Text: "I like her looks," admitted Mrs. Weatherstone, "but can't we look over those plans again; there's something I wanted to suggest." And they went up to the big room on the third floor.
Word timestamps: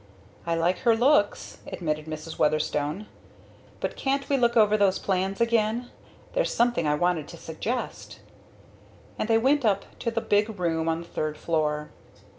"I 0.47 0.55
like 0.55 0.79
her 0.79 0.95
looks," 0.95 1.59
admitted 1.67 2.05
Mrs. 2.05 2.39
Weatherstone, 2.39 3.05
"but 3.79 3.95
can't 3.95 4.27
we 4.29 4.35
look 4.35 4.57
over 4.57 4.75
those 4.75 4.97
plans 4.97 5.39
again; 5.39 5.91
there's 6.33 6.51
something 6.51 6.87
I 6.87 6.95
wanted 6.95 7.27
to 7.27 7.37
suggest." 7.37 8.19
And 9.19 9.29
they 9.29 9.37
went 9.37 9.63
up 9.63 9.85
to 9.99 10.09
the 10.09 10.19
big 10.19 10.57
room 10.59 10.89
on 10.89 11.01
the 11.03 11.07
third 11.07 11.37
floor. 11.37 11.91